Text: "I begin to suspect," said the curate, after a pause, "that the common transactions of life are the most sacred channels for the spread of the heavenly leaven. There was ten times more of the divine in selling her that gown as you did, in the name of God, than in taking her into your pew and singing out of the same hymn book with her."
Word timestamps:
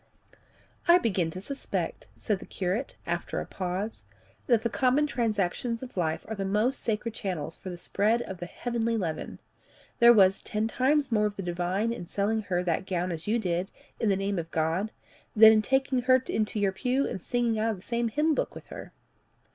"I 0.87 0.97
begin 0.97 1.29
to 1.29 1.39
suspect," 1.41 2.07
said 2.17 2.39
the 2.39 2.47
curate, 2.47 2.95
after 3.05 3.39
a 3.39 3.45
pause, 3.45 4.05
"that 4.47 4.63
the 4.63 4.67
common 4.71 5.05
transactions 5.05 5.83
of 5.83 5.95
life 5.95 6.25
are 6.27 6.33
the 6.33 6.43
most 6.43 6.79
sacred 6.79 7.13
channels 7.13 7.55
for 7.55 7.69
the 7.69 7.77
spread 7.77 8.23
of 8.23 8.39
the 8.39 8.47
heavenly 8.47 8.97
leaven. 8.97 9.39
There 9.99 10.11
was 10.11 10.41
ten 10.41 10.67
times 10.67 11.11
more 11.11 11.27
of 11.27 11.35
the 11.35 11.43
divine 11.43 11.93
in 11.93 12.07
selling 12.07 12.41
her 12.41 12.63
that 12.63 12.87
gown 12.87 13.11
as 13.11 13.27
you 13.27 13.37
did, 13.37 13.69
in 13.99 14.09
the 14.09 14.15
name 14.17 14.39
of 14.39 14.49
God, 14.49 14.91
than 15.35 15.51
in 15.53 15.61
taking 15.61 15.99
her 16.01 16.15
into 16.27 16.59
your 16.59 16.71
pew 16.71 17.05
and 17.07 17.21
singing 17.21 17.59
out 17.59 17.69
of 17.69 17.75
the 17.75 17.83
same 17.83 18.07
hymn 18.07 18.33
book 18.33 18.55
with 18.55 18.65
her." 18.69 18.93